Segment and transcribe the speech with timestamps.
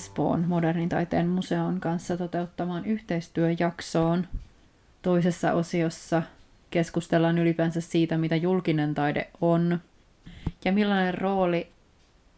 [0.00, 4.26] Espoon modernin taiteen museon kanssa toteuttamaan yhteistyöjaksoon.
[5.02, 6.22] Toisessa osiossa
[6.70, 9.80] keskustellaan ylipäänsä siitä, mitä julkinen taide on
[10.64, 11.68] ja millainen rooli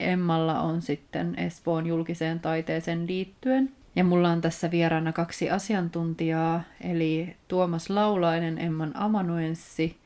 [0.01, 3.73] Emmalla on sitten Espoon julkiseen taiteeseen liittyen.
[3.97, 9.97] Ja mulla on tässä vieraana kaksi asiantuntijaa, eli Tuomas Laulainen, Emman amanuenssi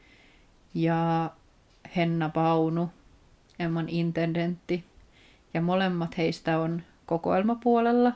[0.74, 1.30] ja
[1.96, 2.90] Henna Paunu,
[3.58, 4.84] Emman intendentti.
[5.54, 8.12] Ja molemmat heistä on kokoelmapuolella.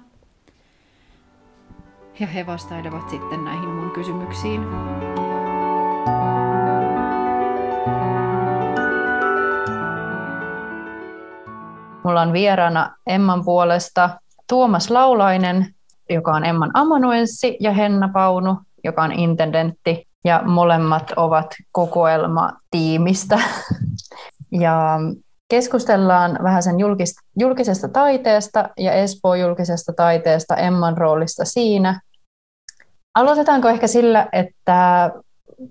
[2.21, 4.61] Ja he vastailevat sitten näihin mun kysymyksiin.
[12.05, 14.11] Mulla on vieraana Emman puolesta
[14.49, 15.75] Tuomas Laulainen,
[16.11, 20.09] joka on Emman amanuenssi, ja Henna Paunu, joka on intendentti.
[20.25, 23.39] Ja molemmat ovat kokoelma-tiimistä.
[24.53, 24.99] Ja
[25.51, 32.01] keskustellaan vähän sen julkis- julkisesta taiteesta ja Espoon julkisesta taiteesta, Emman roolista siinä.
[33.15, 35.11] Aloitetaanko ehkä sillä, että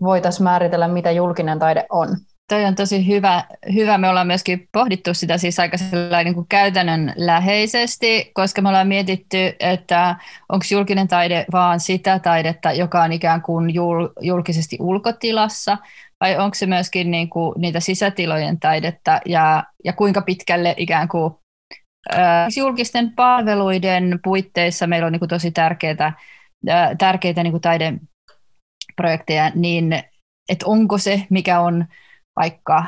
[0.01, 2.17] voitaisiin määritellä, mitä julkinen taide on?
[2.49, 3.43] Toi on tosi hyvä.
[3.73, 3.97] hyvä.
[3.97, 5.77] Me ollaan myöskin pohdittu sitä siis aika
[6.23, 10.15] niin kuin käytännön läheisesti, koska me ollaan mietitty, että
[10.49, 15.77] onko julkinen taide vaan sitä taidetta, joka on ikään kuin jul, julkisesti ulkotilassa,
[16.19, 21.33] vai onko se myöskin niin kuin niitä sisätilojen taidetta, ja, ja kuinka pitkälle ikään kuin
[22.11, 26.13] ää, julkisten palveluiden puitteissa meillä on niin kuin tosi tärkeitä,
[26.69, 29.93] ää, tärkeitä niin kuin taideprojekteja, niin
[30.49, 31.85] että onko se, mikä on
[32.35, 32.85] vaikka,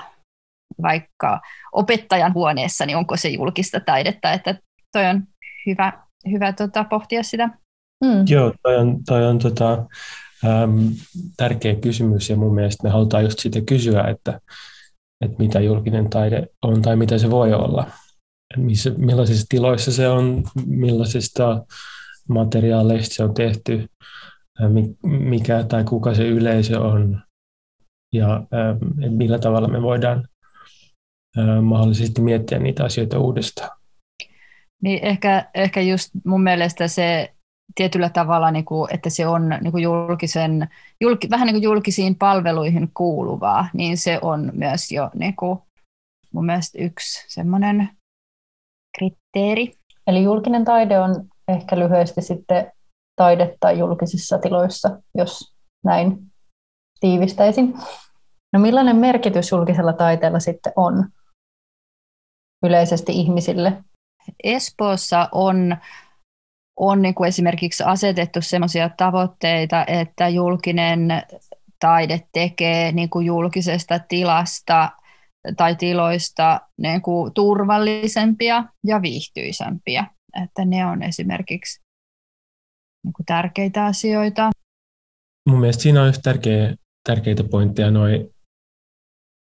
[0.81, 4.55] vaikka opettajan huoneessa, niin onko se julkista taidetta, että
[4.91, 5.23] toi on
[5.65, 5.93] hyvä,
[6.31, 7.49] hyvä tota, pohtia sitä.
[8.03, 8.25] Mm.
[8.29, 9.85] Joo, toi on, toi on tota,
[10.45, 10.89] äm,
[11.37, 14.39] tärkeä kysymys ja mun mielestä me halutaan just sitä kysyä, että,
[15.25, 17.87] että mitä julkinen taide on tai mitä se voi olla.
[18.57, 21.65] Missä, millaisissa tiloissa se on, millaisista
[22.29, 23.87] materiaaleista se on tehty,
[25.03, 27.21] mikä tai kuka se yleisö on,
[28.13, 30.27] ja ähm, millä tavalla me voidaan
[31.37, 33.69] äh, mahdollisesti miettiä niitä asioita uudestaan.
[34.83, 37.33] Niin ehkä, ehkä just mun mielestä se
[37.75, 40.69] tietyllä tavalla, niin kuin, että se on niin kuin julkisen,
[41.01, 45.59] julki, vähän niin kuin julkisiin palveluihin kuuluvaa, niin se on myös jo niin kuin,
[46.33, 47.89] mun mielestä yksi semmoinen
[48.97, 49.73] kriteeri.
[50.07, 52.71] Eli julkinen taide on ehkä lyhyesti sitten
[53.15, 56.31] taidetta julkisissa tiloissa, jos näin
[56.99, 57.73] tiivistäisin.
[58.53, 61.09] No millainen merkitys julkisella taiteella sitten on
[62.65, 63.83] yleisesti ihmisille?
[64.43, 65.77] Espoossa on,
[66.77, 71.07] on niin kuin esimerkiksi asetettu sellaisia tavoitteita, että julkinen
[71.79, 74.91] taide tekee niin kuin julkisesta tilasta
[75.57, 80.07] tai tiloista niin kuin turvallisempia ja viihtyisempiä.
[80.43, 81.81] Että ne on esimerkiksi
[83.03, 84.49] niin kuin tärkeitä asioita.
[85.49, 86.75] Mun mielestä siinä on yksi tärkeä,
[87.07, 88.29] tärkeitä pointteja noin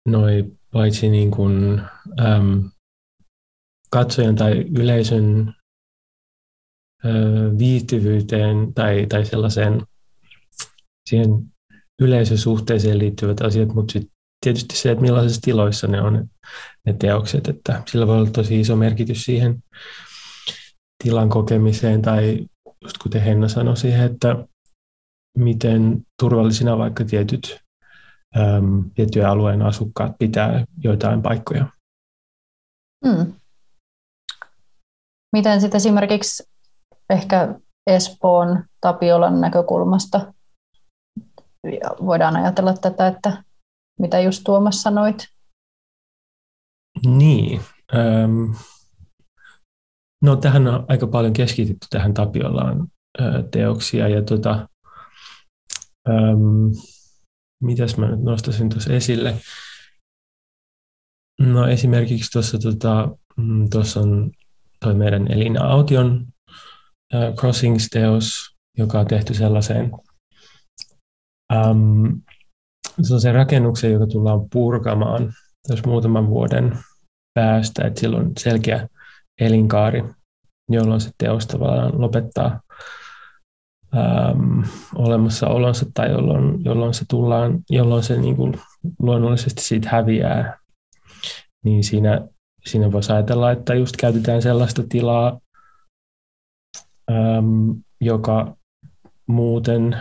[0.08, 1.80] noi paitsi niin kuin,
[2.20, 2.70] äm,
[3.90, 5.54] katsojan tai yleisön
[7.58, 9.82] viihtyvyyteen tai, tai sellaiseen
[11.10, 11.28] siihen
[12.00, 14.10] yleisösuhteeseen liittyvät asiat, mutta sit
[14.44, 16.28] tietysti se, että millaisissa tiloissa ne on
[16.86, 19.62] ne teokset, että sillä voi olla tosi iso merkitys siihen
[21.04, 22.46] tilan kokemiseen tai
[22.84, 24.46] just kuten Henna sanoi siihen, että
[25.38, 27.58] miten turvallisina vaikka tietyt
[28.36, 31.66] äm, tiettyjen alueen asukkaat pitää joitain paikkoja.
[33.06, 33.32] Hmm.
[35.32, 36.53] Miten sitten esimerkiksi
[37.10, 37.54] ehkä
[37.86, 40.32] Espoon Tapiolan näkökulmasta
[42.06, 43.44] voidaan ajatella tätä, että
[44.00, 45.28] mitä just Tuomas sanoit?
[47.06, 47.60] Niin.
[47.94, 48.52] Ähm,
[50.22, 52.88] no tähän on aika paljon keskitytty tähän Tapiolaan
[53.20, 54.68] äh, teoksia ja tota,
[56.08, 56.72] ähm,
[57.62, 59.36] mitäs mä nyt nostaisin tuossa esille?
[61.40, 63.68] No esimerkiksi tuossa tota, mm,
[64.02, 64.30] on
[64.80, 66.26] toi meidän Elina Aution
[67.36, 69.90] Crossings-teos, joka on tehty sellaiseen,
[71.54, 72.22] um,
[73.02, 75.32] sellaiseen rakennukseen, joka tullaan purkamaan
[75.68, 76.78] tässä muutaman vuoden
[77.34, 78.88] päästä, että sillä on selkeä
[79.40, 80.04] elinkaari,
[80.70, 82.60] jolloin se teos tavallaan lopettaa
[83.96, 84.62] äm,
[84.94, 88.60] olemassaolonsa tai jolloin, jolloin se, tullaan, jolloin se niin kuin
[88.98, 90.58] luonnollisesti siitä häviää,
[91.64, 92.28] niin siinä,
[92.66, 95.40] siinä voisi ajatella, että just käytetään sellaista tilaa,
[97.10, 98.56] äm, joka
[99.26, 100.00] muuten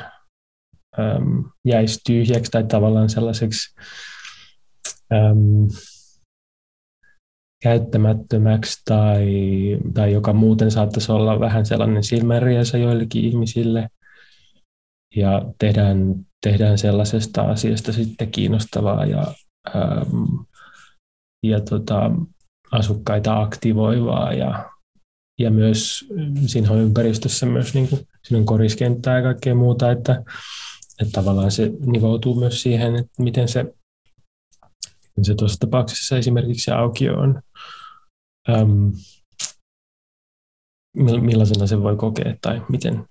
[1.00, 3.76] äm, jäisi tyhjäksi tai tavallaan sellaiseksi
[5.14, 5.68] äm,
[7.64, 9.28] käyttämättömäksi tai,
[9.94, 13.90] tai joka muuten saattaisi olla vähän sellainen silmänriesa joillekin ihmisille.
[15.16, 19.34] Ja tehdään, tehdään sellaisesta asiasta sitten kiinnostavaa ja,
[19.76, 20.26] ähm,
[21.44, 22.12] ja tota,
[22.72, 24.73] asukkaita aktivoivaa ja,
[25.40, 26.06] ja myös
[26.46, 30.24] siinä on ympäristössä myös niin kuin, siinä on koriskenttää ja kaikkea muuta, että,
[31.02, 33.74] että tavallaan se nivoutuu myös siihen, että miten se
[35.22, 37.42] se tuossa tapauksessa esimerkiksi aukio on,
[38.50, 38.92] äm,
[41.22, 43.06] millaisena se voi kokea tai miten,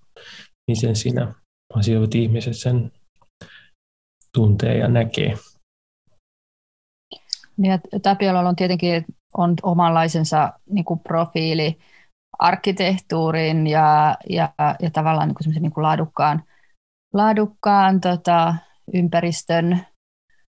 [0.71, 1.35] miten siinä
[1.75, 2.93] asioivat ihmiset sen
[4.35, 5.35] tuntee ja näkee.
[7.59, 9.05] Ja Tapiolalla on tietenkin
[9.37, 11.79] on omanlaisensa niin kuin profiili
[12.39, 16.45] arkkitehtuurin ja, ja, ja tavallaan niin kuin niin kuin laadukkaan,
[17.15, 18.55] laadukkaan tota,
[18.95, 19.87] ympäristön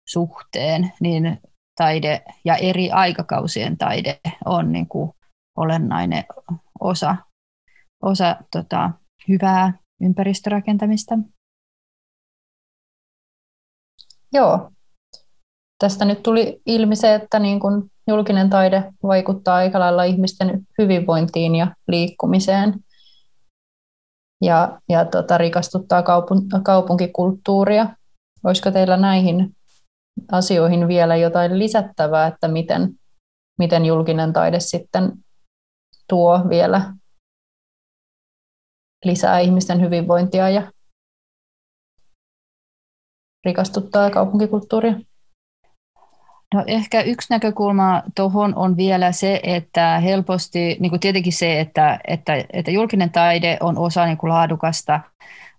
[0.07, 1.39] suhteen, niin
[1.77, 5.11] taide ja eri aikakausien taide on niin kuin
[5.57, 6.23] olennainen
[6.79, 7.15] osa,
[8.03, 8.91] osa tota,
[9.27, 11.15] hyvää ympäristörakentamista.
[14.33, 14.71] Joo.
[15.79, 21.55] Tästä nyt tuli ilmi se, että niin kun julkinen taide vaikuttaa aika lailla ihmisten hyvinvointiin
[21.55, 22.73] ja liikkumiseen
[24.41, 27.89] ja, ja tota, rikastuttaa kaupun, kaupunkikulttuuria.
[28.43, 29.55] Olisiko teillä näihin
[30.31, 32.99] asioihin vielä jotain lisättävää, että miten,
[33.59, 35.11] miten julkinen taide sitten
[36.07, 36.93] tuo vielä
[39.05, 40.71] lisää ihmisten hyvinvointia ja
[43.45, 45.08] rikastuttaa kaupunkikulttuuria?
[46.53, 51.99] No ehkä yksi näkökulma tuohon on vielä se, että helposti, niin kuin tietenkin se, että,
[52.07, 54.99] että, että julkinen taide on osa niin kuin laadukasta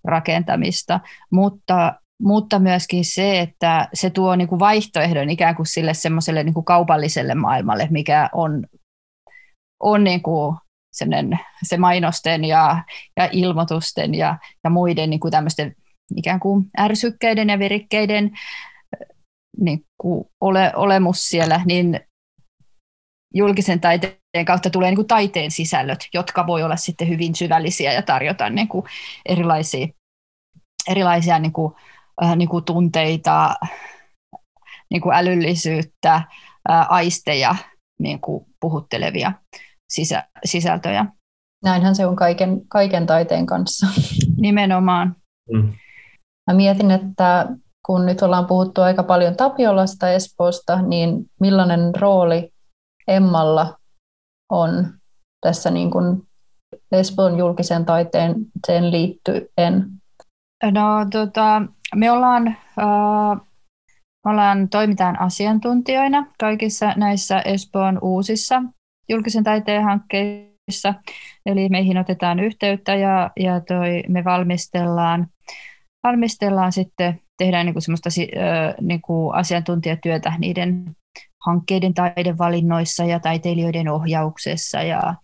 [0.05, 1.01] rakentamista,
[1.31, 6.65] mutta mutta myöskin se, että se tuo niin kuin vaihtoehdon ikään kuin sille semmoiselle niin
[6.65, 8.67] kaupalliselle maailmalle, mikä on,
[9.81, 10.57] on niin kuin
[11.63, 12.85] se mainosten ja,
[13.17, 15.75] ja ilmoitusten ja, ja muiden niin kuin tämmöisten
[16.17, 18.31] ikään kuin ärsykkeiden ja virikkeiden
[19.59, 22.01] niin kuin ole, olemus siellä, niin
[23.35, 28.03] julkisen taiteen kautta tulee niin kuin taiteen sisällöt, jotka voi olla sitten hyvin syvällisiä ja
[28.03, 28.85] tarjota niin kuin
[29.27, 29.87] erilaisia,
[30.89, 31.75] erilaisia niin kuin
[32.25, 33.55] äh, niin kuin tunteita,
[34.91, 37.57] niin kuin älyllisyyttä, äh, aisteja
[38.01, 39.33] niin kuin puhuttelevia
[39.93, 41.07] sisä, sisältöjä.
[41.65, 43.87] Näinhän se on kaiken, kaiken taiteen kanssa.
[44.37, 45.17] Nimenomaan.
[45.53, 45.73] Mm.
[46.51, 47.47] Mä mietin, että
[47.91, 52.53] kun nyt ollaan puhuttu aika paljon Tapiolasta Espoosta, niin millainen rooli
[53.09, 53.79] Emmalla
[54.53, 54.89] on
[55.41, 56.23] tässä niin kuin
[56.93, 58.35] Espoon julkisen taiteen
[58.67, 59.91] sen liittyen?
[60.65, 61.63] No tota,
[61.95, 63.41] me ollaan, äh,
[64.27, 68.63] ollaan, toimitaan asiantuntijoina kaikissa näissä Espoon uusissa
[69.09, 70.95] julkisen taiteen hankkeissa.
[71.47, 75.27] Eli meihin otetaan yhteyttä ja, ja toi, me valmistellaan,
[76.03, 80.97] valmistellaan sitten, tehdään niinku semmoista äh, niinku asiantuntijatyötä niiden
[81.47, 85.15] hankkeiden taidevalinnoissa ja taiteilijoiden ohjauksessa ja,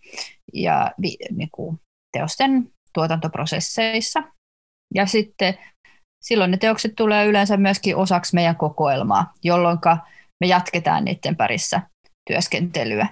[0.53, 0.91] ja
[1.31, 1.79] niinku,
[2.17, 4.23] teosten tuotantoprosesseissa.
[4.95, 5.57] Ja sitten
[6.21, 9.77] silloin ne teokset tulee yleensä myöskin osaksi meidän kokoelmaa, jolloin
[10.39, 11.81] me jatketaan niiden parissa
[12.29, 13.07] työskentelyä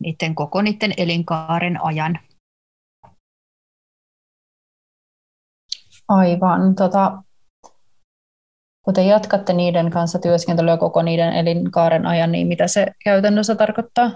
[0.00, 2.18] niiden koko niiden elinkaaren ajan.
[6.08, 6.74] Aivan.
[6.74, 7.22] Tota,
[8.84, 14.10] kun te jatkatte niiden kanssa työskentelyä koko niiden elinkaaren ajan, niin mitä se käytännössä tarkoittaa?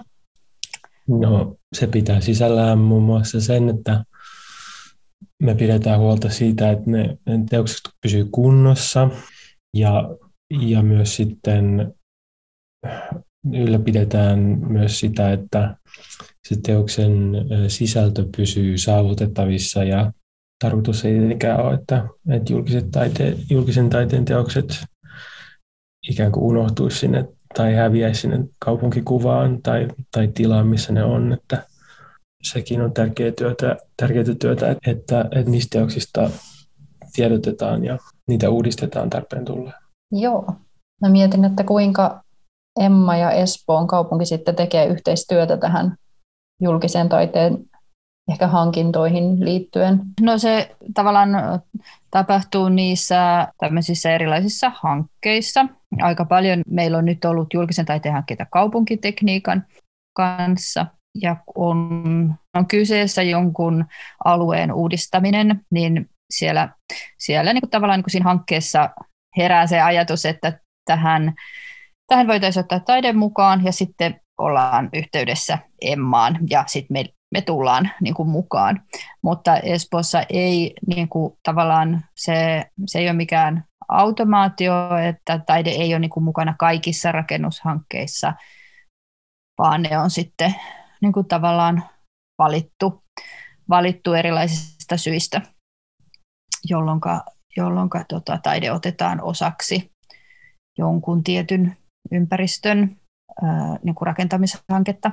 [1.07, 4.03] No, se pitää sisällään muun muassa sen, että
[5.43, 7.17] me pidetään huolta siitä, että ne,
[7.49, 9.09] teokset pysyy kunnossa
[9.73, 10.09] ja,
[10.59, 11.93] ja myös sitten
[13.53, 15.75] ylläpidetään myös sitä, että
[16.47, 17.31] se teoksen
[17.67, 20.11] sisältö pysyy saavutettavissa ja
[20.59, 24.85] tarkoitus ei tietenkään ole, että, että julkiset taite, julkisen taiteen teokset
[26.09, 27.25] ikään kuin unohtuisi sinne
[27.57, 31.67] tai häviäisi sinne kaupunkikuvaan tai, tai tilaan, missä ne on, että
[32.43, 36.29] sekin on tärkeää työtä, tärkeää työtä että, että niistä teoksista
[37.13, 37.97] tiedotetaan ja
[38.27, 39.75] niitä uudistetaan tarpeen tulleen.
[40.11, 40.53] Joo.
[41.01, 42.23] Mä mietin, että kuinka
[42.79, 45.95] Emma ja Espoon kaupunki sitten tekee yhteistyötä tähän
[46.61, 47.68] julkisen taiteen
[48.31, 49.99] ehkä hankintoihin liittyen?
[50.21, 51.29] No se tavallaan
[52.11, 55.65] tapahtuu niissä tämmöisissä erilaisissa hankkeissa.
[56.01, 59.65] Aika paljon meillä on nyt ollut julkisen taiteen hankkeita kaupunkitekniikan
[60.15, 60.85] kanssa
[61.21, 62.03] ja on,
[62.57, 63.85] on kyseessä jonkun
[64.25, 66.69] alueen uudistaminen, niin siellä,
[67.17, 68.89] siellä niin kuin tavallaan niin kuin siinä hankkeessa
[69.37, 71.33] herää se ajatus, että tähän,
[72.07, 77.89] tähän voitaisiin ottaa taide mukaan ja sitten ollaan yhteydessä Emmaan ja sitten me, me tullaan
[78.01, 78.81] niin kuin mukaan.
[79.21, 84.73] Mutta Espoossa ei niin kuin, tavallaan, se, se ei ole mikään automaatio,
[85.09, 88.33] että taide ei ole niin kuin, mukana kaikissa rakennushankkeissa,
[89.57, 90.55] vaan ne on sitten
[91.01, 91.83] niin kuin, tavallaan
[92.37, 93.03] valittu,
[93.69, 95.41] valittu erilaisista syistä,
[96.69, 96.99] jolloin,
[97.57, 99.91] jolloin tota, taide otetaan osaksi
[100.77, 101.77] jonkun tietyn
[102.11, 102.97] ympäristön
[103.43, 105.11] ää, niin kuin rakentamishanketta.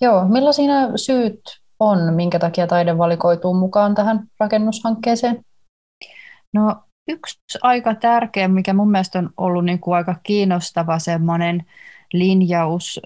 [0.00, 1.40] Joo, millaisia syyt
[1.80, 5.44] on, minkä takia taide valikoituu mukaan tähän rakennushankkeeseen?
[6.54, 6.76] No
[7.08, 11.64] yksi aika tärkeä, mikä mun mielestä on ollut niin kuin aika kiinnostava semmoinen
[12.12, 13.00] linjaus,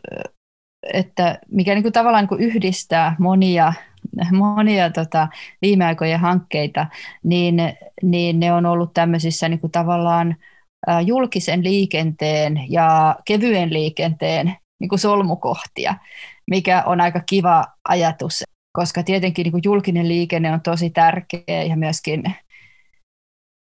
[0.92, 3.72] että mikä niin kuin tavallaan niin kuin yhdistää monia,
[4.32, 5.28] monia tota,
[5.62, 6.86] viime aikojen hankkeita,
[7.22, 7.56] niin,
[8.02, 10.36] niin ne on ollut tämmöisissä niin kuin tavallaan
[11.06, 15.94] julkisen liikenteen ja kevyen liikenteen niin kuin solmukohtia,
[16.50, 21.76] mikä on aika kiva ajatus, koska tietenkin niin kuin julkinen liikenne on tosi tärkeä ja
[21.76, 22.22] myöskin,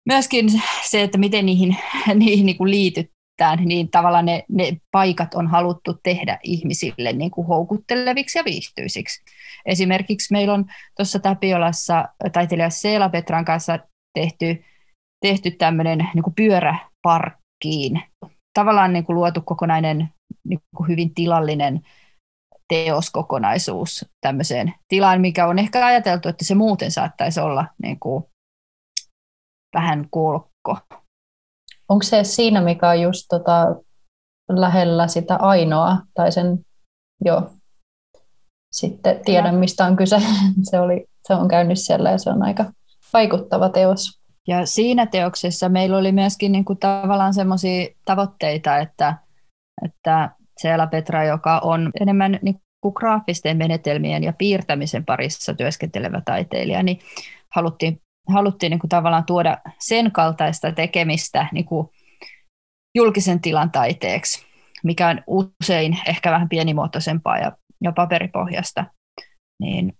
[0.07, 0.47] myöskin
[0.85, 1.77] se, että miten niihin,
[2.15, 7.47] niihin niin kuin liitytään, niin tavallaan ne, ne paikat on haluttu tehdä ihmisille niin kuin
[7.47, 9.23] houkutteleviksi ja viihtyisiksi.
[9.67, 10.65] Esimerkiksi meillä on
[10.97, 13.79] tuossa Tapiolassa taiteilija Seela Petran kanssa
[14.15, 14.65] tehty,
[15.21, 18.03] tehty tämmöinen niin pyöräparkkiin.
[18.57, 20.09] Tavallaan niin kuin luotu kokonainen
[20.45, 21.81] niin kuin hyvin tilallinen
[22.69, 28.25] teoskokonaisuus tämmöiseen tilaan, mikä on ehkä ajateltu, että se muuten saattaisi olla niin kuin
[29.75, 30.79] vähän kolkko.
[31.89, 33.77] Onko se siinä, mikä on just tota,
[34.49, 36.59] lähellä sitä ainoa, tai sen
[37.25, 37.51] jo
[38.73, 40.17] sitten tiedän, mistä on kyse.
[40.71, 42.65] Se, oli, se on käynyt siellä ja se on aika
[43.13, 44.21] vaikuttava teos.
[44.47, 49.19] Ja siinä teoksessa meillä oli myöskin niin kuin tavallaan semmoisia tavoitteita, että,
[49.85, 56.83] että siellä Petra, joka on enemmän niin kuin graafisten menetelmien ja piirtämisen parissa työskentelevä taiteilija,
[56.83, 56.99] niin
[57.55, 61.89] haluttiin, haluttiin niin kuin tavallaan tuoda sen kaltaista tekemistä niin kuin
[62.95, 64.47] julkisen tilan taiteeksi,
[64.85, 68.85] mikä on usein ehkä vähän pienimuotoisempaa ja, ja paperipohjasta,
[69.61, 69.93] niin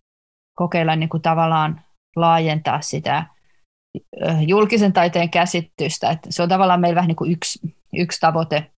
[0.57, 1.81] kokeilla niin kuin tavallaan
[2.17, 3.36] laajentaa sitä
[4.47, 6.11] julkisen taiteen käsitystä.
[6.11, 7.59] Että se on tavallaan meillä vähän niin kuin yksi,
[7.95, 8.71] yksi tavoite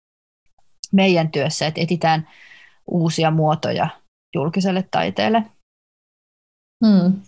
[0.92, 2.28] meidän työssä, että etitään
[2.86, 3.88] uusia muotoja
[4.34, 5.42] julkiselle taiteelle.
[6.86, 7.22] Hmm.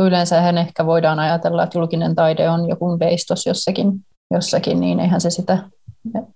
[0.00, 3.92] Yleensähän ehkä voidaan ajatella, että julkinen taide on joku veistos jossakin,
[4.30, 5.58] jossakin, niin eihän se sitä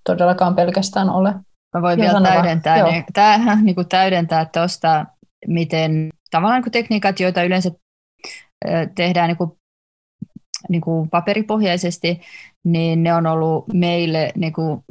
[0.05, 1.35] todellakaan pelkästään ole.
[1.75, 5.07] Mä voin vielä täydentää, niin, tämähän, niin kuin täydentää tuosta,
[5.47, 7.71] miten tavallaan niin tekniikat, joita yleensä
[8.95, 9.53] tehdään niin kuin,
[10.71, 12.21] niin kuin paperipohjaisesti,
[12.65, 14.85] niin ne on ollut meille niin kuin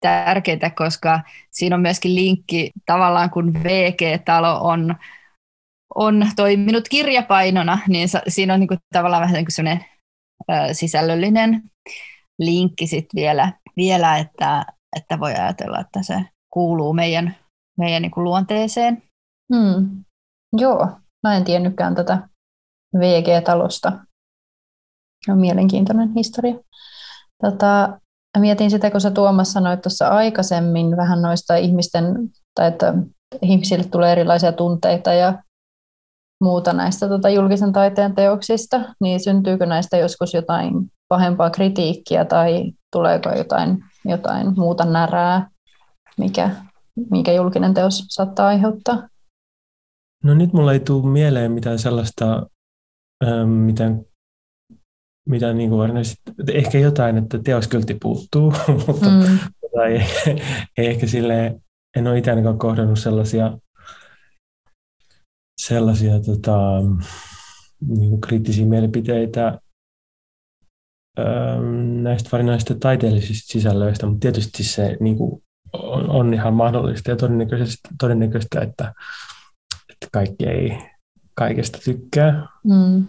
[0.00, 4.94] tärkeää, koska siinä on myöskin linkki tavallaan, kun VG-talo on,
[5.94, 9.80] on toiminut kirjapainona, niin siinä on niin kuin tavallaan vähän niin kuin
[10.72, 11.62] sisällöllinen
[12.38, 14.64] linkki sit vielä, vielä että,
[14.96, 17.36] että voi ajatella, että se kuuluu meidän,
[17.78, 19.02] meidän niin kuin luonteeseen.
[19.54, 20.04] Hmm.
[20.56, 20.88] Joo,
[21.22, 22.28] mä en tiennytkään tätä
[22.98, 23.92] VG-talosta.
[25.28, 26.54] On mielenkiintoinen historia.
[27.42, 27.98] Tota,
[28.38, 32.04] mietin sitä, kun sä Tuomas sanoit tuossa aikaisemmin vähän noista ihmisten,
[32.54, 32.94] tai että
[33.42, 35.42] ihmisille tulee erilaisia tunteita ja
[36.40, 40.72] muuta näistä tota, julkisen taiteen teoksista, niin syntyykö näistä joskus jotain
[41.08, 45.50] pahempaa kritiikkiä tai tuleeko jotain, jotain muuta närää,
[46.18, 46.50] mikä,
[47.10, 49.08] mikä julkinen teos saattaa aiheuttaa?
[50.24, 52.46] No nyt mulla ei tule mieleen mitään sellaista,
[53.44, 54.04] mitään
[55.28, 58.54] mitä niin kuin varsinaisesti, ehkä jotain, että teoskyltti puuttuu,
[58.86, 59.38] mutta mm.
[59.86, 60.02] ei,
[60.78, 61.60] ei ehkä sille
[61.96, 63.58] en ole itse ainakaan kohdannut sellaisia,
[65.60, 66.58] sellaisia tota,
[67.88, 69.58] niin kuin kriittisiä mielipiteitä
[71.18, 77.16] ähm, näistä varsinaisista taiteellisista sisällöistä, mutta tietysti se niin kuin, on, on ihan mahdollista ja
[77.16, 78.94] todennäköistä, todennäköistä että,
[79.90, 80.78] että kaikki ei
[81.34, 82.46] kaikesta tykkää.
[82.64, 83.06] Mm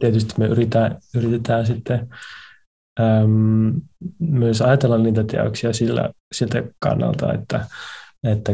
[0.00, 2.08] tietysti me yritetään, yritetään sitten
[3.00, 3.80] äm,
[4.18, 7.66] myös ajatella niitä teoksia sillä, siltä kannalta, että,
[8.24, 8.52] että,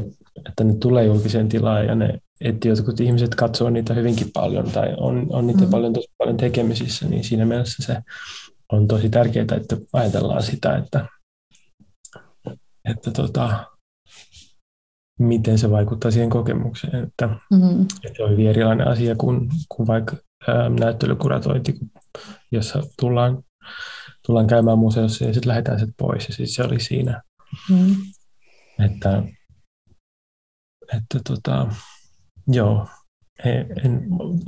[0.49, 4.95] että ne tulee julkiseen tilaan ja ne, että jotkut ihmiset katsoo niitä hyvinkin paljon tai
[4.97, 5.71] on, on niitä mm.
[5.71, 8.02] paljon tosi paljon tekemisissä, niin siinä mielessä se
[8.73, 11.07] on tosi tärkeää, että ajatellaan sitä, että,
[12.90, 13.64] että tota,
[15.19, 17.04] miten se vaikuttaa siihen kokemukseen.
[17.04, 17.81] Että, mm-hmm.
[17.81, 20.16] että se on hyvin erilainen asia kuin, kuin vaikka
[20.80, 21.74] näyttelykuratointi,
[22.52, 23.42] jossa tullaan,
[24.26, 26.28] tullaan käymään museossa ja sitten lähdetään sitten pois.
[26.28, 27.22] Ja siis se oli siinä,
[27.70, 27.96] mm.
[28.84, 29.22] että,
[30.96, 31.66] että tota,
[32.48, 32.86] joo,
[33.44, 34.02] en, en,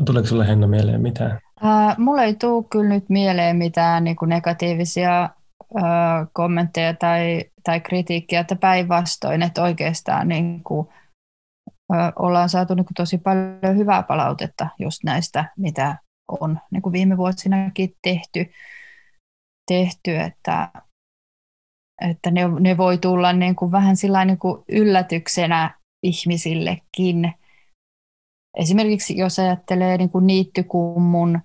[0.05, 1.39] tuleeko sinulle Henna mieleen mitään?
[1.65, 7.81] Äh, mulle ei tule kyllä nyt mieleen mitään niin kuin negatiivisia äh, kommentteja tai, tai
[7.81, 10.89] kritiikkiä, että päinvastoin, että oikeastaan niin kuin,
[12.19, 15.99] ollaan saatu niin kuin tosi paljon hyvää palautetta just näistä, mitä
[16.41, 18.53] on niin kuin viime vuosinakin tehty,
[19.69, 20.69] tehty että,
[22.09, 27.33] että ne, ne voi tulla niin kuin vähän niin kuin yllätyksenä ihmisillekin.
[28.57, 31.41] Esimerkiksi jos ajattelee niin kuin niittykummun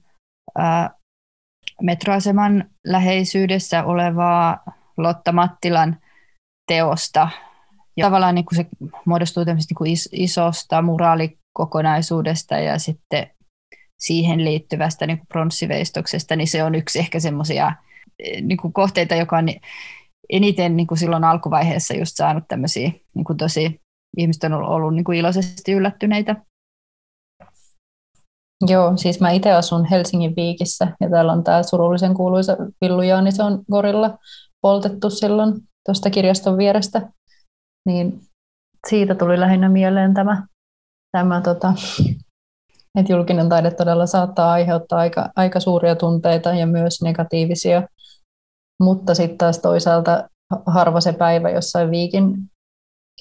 [0.58, 0.90] ää,
[1.82, 4.64] metroaseman läheisyydessä olevaa
[4.98, 5.98] Lotta Mattilan
[6.68, 7.30] teosta,
[7.98, 8.66] ja tavallaan niin kuin se
[9.06, 13.30] muodostuu niin kuin isosta muraalikokonaisuudesta ja sitten
[14.00, 17.72] siihen liittyvästä niin kuin pronssiveistoksesta, niin se on yksi ehkä semmoisia
[18.42, 19.46] niin kuin kohteita, joka on
[20.30, 23.82] eniten niin kuin silloin alkuvaiheessa just saanut tämmöisiä niin kuin tosi,
[24.18, 26.36] ihmiset on ollut niin kuin iloisesti yllättyneitä.
[28.68, 33.64] Joo, siis mä itse asun Helsingin Viikissä ja täällä on tämä surullisen kuuluisa Villu Jaanison
[33.72, 34.18] gorilla
[34.62, 35.54] poltettu silloin
[35.86, 37.10] tuosta kirjaston vierestä.
[37.86, 38.22] Niin
[38.88, 40.48] siitä tuli lähinnä mieleen tämä,
[41.12, 41.74] tämä tota,
[43.00, 47.88] että julkinen taide todella saattaa aiheuttaa aika, aika suuria tunteita ja myös negatiivisia,
[48.84, 50.30] mutta sitten taas toisaalta
[50.66, 52.36] harva se päivä jossain viikin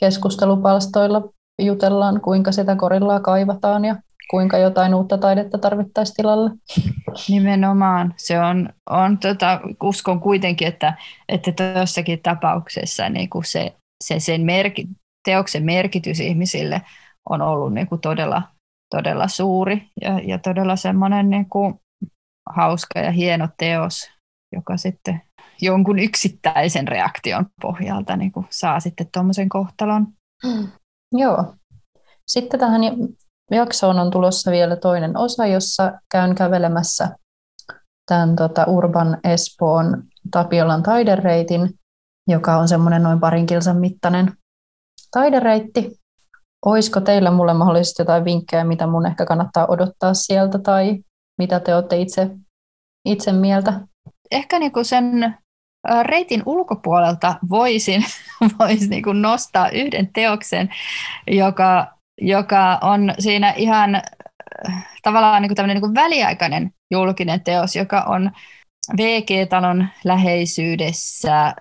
[0.01, 1.23] keskustelupalstoilla
[1.63, 3.97] jutellaan, kuinka sitä korillaa kaivataan ja
[4.31, 6.51] kuinka jotain uutta taidetta tarvittaisiin tilalle.
[7.29, 8.15] Nimenomaan.
[8.17, 10.95] Se on, on tota, uskon kuitenkin, että,
[11.29, 14.89] että tuossakin tapauksessa niin kuin se, se sen merki,
[15.25, 16.83] teoksen merkitys ihmisille
[17.29, 18.43] on ollut niin kuin todella,
[18.95, 21.75] todella suuri ja, ja todella semmoinen niin kuin
[22.51, 24.11] hauska ja hieno teos,
[24.53, 25.23] joka sitten
[25.63, 30.07] jonkun yksittäisen reaktion pohjalta niin kuin saa sitten tuommoisen kohtalon.
[30.45, 30.69] Mm.
[31.13, 31.55] Joo.
[32.27, 32.81] Sitten tähän
[33.51, 37.17] jaksoon on tulossa vielä toinen osa, jossa käyn kävelemässä
[38.07, 41.80] tämän tota, Urban Espoon Tapiolan taidereitin,
[42.31, 44.33] joka on semmoinen noin parin kilsan mittainen
[45.11, 46.01] taidereitti.
[46.67, 50.99] Olisiko teillä mulle mahdollisesti jotain vinkkejä, mitä mun ehkä kannattaa odottaa sieltä tai
[51.39, 52.31] mitä te olette itse,
[53.05, 53.81] itse mieltä?
[54.31, 55.37] Ehkä niinku sen
[56.03, 58.05] reitin ulkopuolelta voisin,
[58.59, 60.69] voisin niinku nostaa yhden teoksen,
[61.27, 64.03] joka joka on siinä ihan
[65.03, 68.31] tavallaan niin kuin niin kuin väliaikainen julkinen teos, joka on
[68.97, 71.55] VG-talon läheisyydessä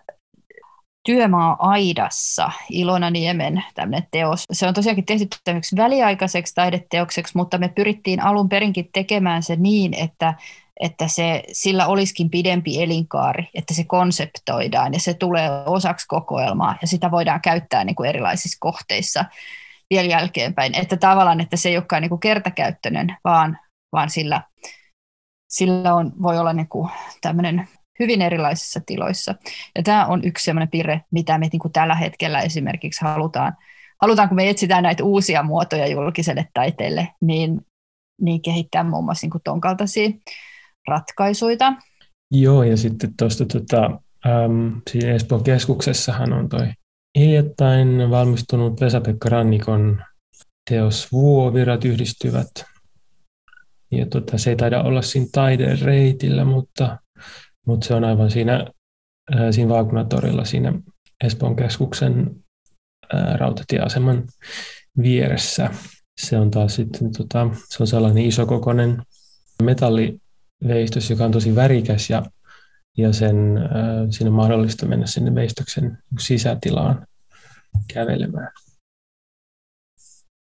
[1.10, 4.44] Työmaa Aidassa, Ilona Niemen tämmöinen teos.
[4.52, 9.94] Se on tosiaankin tehty tämmöiseksi väliaikaiseksi taideteokseksi, mutta me pyrittiin alun perinkin tekemään se niin,
[9.94, 10.34] että,
[10.80, 16.88] että se, sillä olisikin pidempi elinkaari, että se konseptoidaan ja se tulee osaksi kokoelmaa ja
[16.88, 19.26] sitä voidaan käyttää niin kuin erilaisissa kohteissa
[19.90, 20.76] vielä jälkeenpäin.
[20.76, 23.60] Että tavallaan, että se ei olekaan niin kuin kertakäyttöinen, vaan,
[23.92, 24.42] vaan sillä,
[25.48, 26.90] sillä on, voi olla niin kuin
[27.22, 27.68] tämmöinen
[28.00, 29.36] hyvin erilaisissa tiloissa.
[29.76, 33.54] Ja tämä on yksi sellainen piirre, mitä me niin kuin tällä hetkellä esimerkiksi halutaan,
[34.02, 37.62] halutaan, kun me etsitään näitä uusia muotoja julkiselle taiteelle, niin,
[38.22, 40.10] niin kehittää muun muassa niin ton kaltaisia
[40.88, 41.74] ratkaisuja.
[42.32, 43.86] Joo, ja sitten tuosta tota,
[44.28, 46.68] äm, siinä Espoon keskuksessahan on toi
[47.20, 50.04] Hiljattain valmistunut Vesa-Pekka Rannikon
[50.70, 52.50] teos Vuovirat yhdistyvät.
[53.92, 56.98] Ja tota, se ei taida olla siinä taidereitillä, mutta,
[57.70, 58.66] mutta se on aivan siinä,
[59.36, 60.74] ää, siinä Vaakunatorilla siinä
[61.24, 62.36] Espoon keskuksen
[63.14, 64.24] ää, rautatieaseman
[65.02, 65.70] vieressä.
[66.22, 69.02] Se on taas sitten tota, se on sellainen isokokoinen
[69.64, 72.24] metalliveistos, joka on tosi värikäs ja
[72.98, 77.08] ja sen, äh, siinä on mahdollista mennä sinne veistoksen sisätilaan
[77.94, 78.52] kävelemään.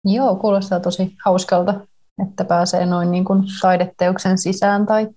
[0.06, 1.88] Joo, kuulostaa tosi hauskalta,
[2.28, 5.08] että pääsee noin niin kuin taideteoksen sisään tai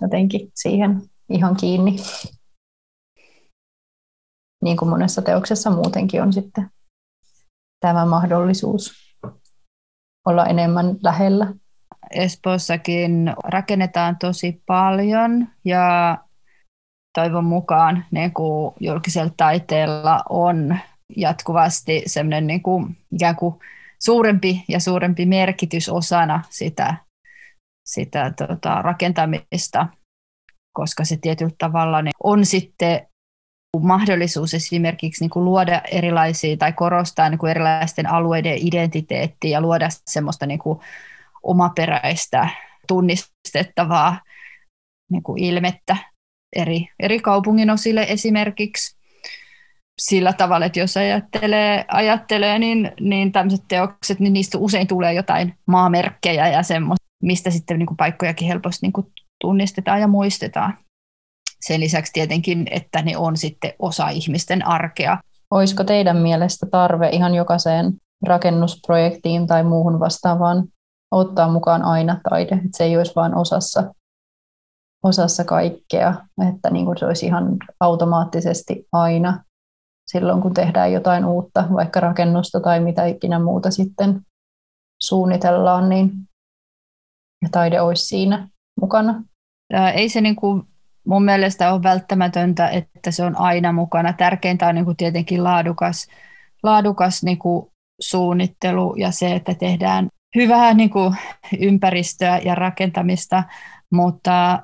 [0.00, 1.96] jotenkin siihen ihan kiinni.
[4.62, 6.70] Niin kuin monessa teoksessa muutenkin on sitten
[7.80, 8.92] tämä mahdollisuus
[10.26, 11.54] olla enemmän lähellä
[12.10, 16.18] Espoossakin rakennetaan tosi paljon ja
[17.14, 20.78] toivon mukaan niin kuin julkisella taiteella on
[21.16, 23.54] jatkuvasti semmoinen niin kuin, ikään kuin
[23.98, 26.96] suurempi ja suurempi merkitys osana sitä,
[27.86, 29.86] sitä tota, rakentamista,
[30.72, 33.06] koska se tietyllä tavalla niin on sitten
[33.82, 39.88] mahdollisuus esimerkiksi niin kuin luoda erilaisia tai korostaa niin kuin erilaisten alueiden identiteettiä ja luoda
[40.06, 40.78] semmoista niin kuin
[41.42, 42.48] omaperäistä,
[42.88, 44.20] tunnistettavaa
[45.10, 45.96] niin kuin ilmettä
[46.56, 48.96] eri, eri kaupungin osille esimerkiksi.
[50.00, 55.54] sillä tavalla, että jos ajattelee, ajattelee niin, niin tämmöiset teokset, niin niistä usein tulee jotain
[55.66, 59.06] maamerkkejä ja semmoista, mistä sitten niin kuin paikkojakin helposti niin kuin
[59.40, 60.78] tunnistetaan ja muistetaan.
[61.60, 65.18] Sen lisäksi tietenkin, että ne on sitten osa ihmisten arkea.
[65.50, 67.92] Olisiko teidän mielestä tarve ihan jokaiseen
[68.26, 70.68] rakennusprojektiin tai muuhun vastaavaan
[71.10, 73.94] ottaa mukaan aina taide, että se ei olisi vain osassa,
[75.04, 76.14] osassa kaikkea,
[76.48, 79.44] että niin kuin se olisi ihan automaattisesti aina
[80.06, 84.20] silloin, kun tehdään jotain uutta, vaikka rakennusta tai mitä ikinä muuta sitten
[85.00, 86.12] suunnitellaan, niin
[87.42, 88.48] ja taide olisi siinä
[88.80, 89.24] mukana.
[89.94, 90.62] Ei se niin kuin
[91.06, 94.12] mun mielestä ole välttämätöntä, että se on aina mukana.
[94.12, 96.06] Tärkeintä on niin kuin tietenkin laadukas,
[96.62, 97.66] laadukas niin kuin
[98.00, 101.14] suunnittelu ja se, että tehdään hyvää niin kuin
[101.58, 103.42] ympäristöä ja rakentamista,
[103.92, 104.62] mutta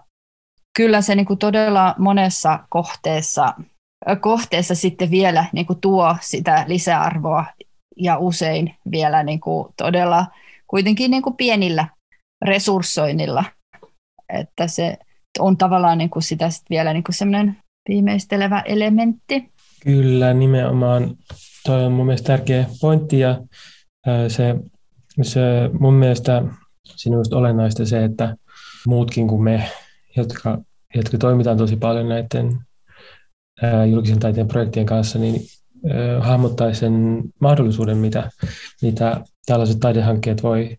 [0.76, 3.54] kyllä se niin kuin todella monessa kohteessa,
[4.20, 7.44] kohteessa sitten vielä niin kuin tuo sitä lisäarvoa
[7.96, 10.26] ja usein vielä niin kuin todella
[10.66, 11.88] kuitenkin niin kuin pienillä
[12.44, 13.44] resurssoinnilla,
[14.28, 14.98] että se
[15.38, 17.56] on tavallaan niin kuin sitä sit vielä niin kuin semmoinen
[17.88, 19.52] viimeistelevä elementti.
[19.84, 21.16] Kyllä, nimenomaan.
[21.66, 23.40] Tuo on mun mielestä tärkeä pointti ja
[24.28, 24.54] se,
[25.22, 25.40] se
[25.80, 26.42] mun mielestä
[27.06, 28.36] on olennaista se, että
[28.86, 29.70] muutkin kuin me,
[30.16, 30.58] jotka,
[30.94, 32.58] jotka toimitaan tosi paljon näiden
[33.90, 35.40] julkisen taiteen projektien kanssa, niin
[36.20, 38.30] hahmottaisi sen mahdollisuuden, mitä,
[38.82, 40.76] mitä tällaiset taidehankkeet voi,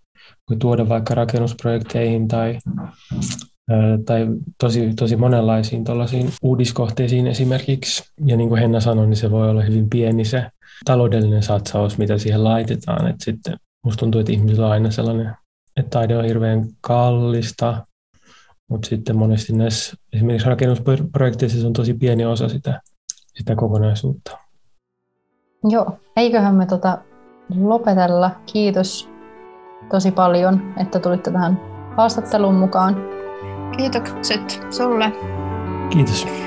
[0.49, 2.59] voi tuoda vaikka rakennusprojekteihin tai
[4.05, 4.27] tai
[4.59, 5.85] tosi, tosi monenlaisiin
[6.41, 8.03] uudiskohteisiin esimerkiksi.
[8.25, 10.45] Ja niin kuin Henna sanoi, niin se voi olla hyvin pieni se
[10.85, 13.07] taloudellinen satsaus, mitä siihen laitetaan.
[13.07, 15.35] Et sitten musta tuntuu, että ihmisillä on aina sellainen,
[15.77, 17.85] että taide on hirveän kallista,
[18.69, 22.81] mutta sitten monesti näissä esimerkiksi rakennusprojekteissa se on tosi pieni osa sitä,
[23.35, 24.37] sitä kokonaisuutta.
[25.69, 26.97] Joo, eiköhän me tota
[27.59, 28.31] lopetella.
[28.53, 29.09] Kiitos
[29.89, 31.61] tosi paljon, että tulitte tähän
[31.97, 32.95] haastatteluun mukaan.
[33.77, 35.11] Kiitokset sulle.
[35.89, 36.46] Kiitos.